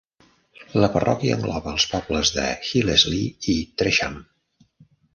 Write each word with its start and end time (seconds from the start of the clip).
La 0.83 0.89
parròquia 0.95 1.35
engloba 1.41 1.75
els 1.77 1.87
pobles 1.93 2.33
de 2.39 2.49
Hillesley 2.73 3.55
i 3.57 3.59
Tresham. 3.83 4.21